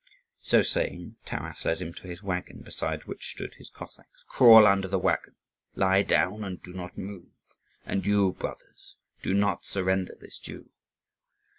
[0.41, 4.23] So saying, Taras led him to his waggon, beside which stood his Cossacks.
[4.27, 5.35] "Crawl under the waggon;
[5.75, 7.29] lie down, and do not move.
[7.85, 10.71] And you, brothers, do not surrender this Jew."